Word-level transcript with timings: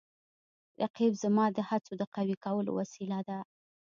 رقیب 0.81 1.13
زما 1.23 1.45
د 1.51 1.57
هڅو 1.69 1.91
د 1.97 2.03
قوي 2.15 2.35
کولو 2.45 2.71
وسیله 2.79 3.19
ده 3.29 3.39